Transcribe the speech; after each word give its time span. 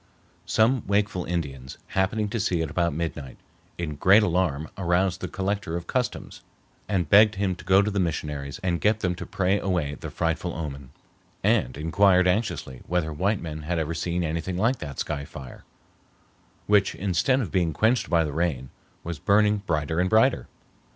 Some 0.47 0.81
wakeful 0.87 1.25
Indians, 1.25 1.77
happening 1.89 2.27
to 2.29 2.39
see 2.39 2.61
it 2.61 2.71
about 2.71 2.91
midnight, 2.91 3.37
in 3.77 3.97
great 3.97 4.23
alarm 4.23 4.67
aroused 4.75 5.21
the 5.21 5.27
Collector 5.27 5.77
of 5.77 5.85
Customs 5.85 6.41
and 6.89 7.07
begged 7.07 7.35
him 7.35 7.53
to 7.53 7.63
go 7.63 7.83
to 7.83 7.91
the 7.91 7.99
missionaries 7.99 8.57
and 8.63 8.81
get 8.81 9.01
them 9.01 9.13
to 9.13 9.27
pray 9.27 9.59
away 9.59 9.93
the 9.93 10.09
frightful 10.09 10.53
omen, 10.55 10.89
and 11.43 11.77
inquired 11.77 12.27
anxiously 12.27 12.81
whether 12.87 13.13
white 13.13 13.41
men 13.43 13.61
had 13.61 13.77
ever 13.77 13.93
seen 13.93 14.23
anything 14.23 14.57
like 14.57 14.79
that 14.79 14.97
sky 14.97 15.23
fire, 15.23 15.65
which 16.65 16.95
instead 16.95 17.39
of 17.39 17.51
being 17.51 17.71
quenched 17.71 18.09
by 18.09 18.23
the 18.23 18.33
rain 18.33 18.71
was 19.03 19.19
burning 19.19 19.57
brighter 19.67 19.99
and 19.99 20.09
brighter. 20.09 20.47